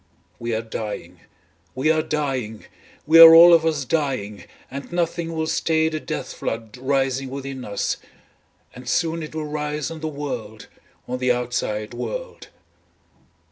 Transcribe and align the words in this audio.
We 0.39 0.55
are 0.55 0.63
dying, 0.63 1.19
we 1.75 1.91
are 1.91 2.01
dying, 2.01 2.65
we 3.05 3.19
are 3.19 3.35
all 3.35 3.53
of 3.53 3.63
us 3.67 3.85
dying 3.85 4.45
and 4.71 4.91
nothing 4.91 5.31
will 5.31 5.45
stay 5.45 5.89
the 5.89 5.99
death 5.99 6.33
flood 6.33 6.75
rising 6.75 7.29
within 7.29 7.63
us 7.63 7.97
and 8.73 8.89
soon 8.89 9.21
it 9.21 9.35
will 9.35 9.45
rise 9.45 9.91
on 9.91 9.99
the 9.99 10.07
world, 10.07 10.65
on 11.07 11.19
the 11.19 11.31
outside 11.31 11.93
world. 11.93 12.47